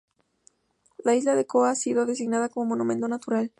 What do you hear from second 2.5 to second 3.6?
monumento natural.